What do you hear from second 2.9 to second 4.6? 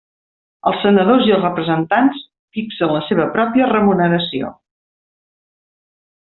la seva pròpia remuneració.